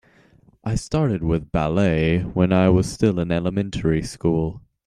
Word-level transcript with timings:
I 0.63 0.73
started 0.73 1.21
with 1.23 1.51
ballet 1.51 2.21
when 2.23 2.51
I 2.51 2.69
was 2.69 2.91
still 2.91 3.19
in 3.19 3.31
elementary 3.31 4.01
school. 4.01 4.63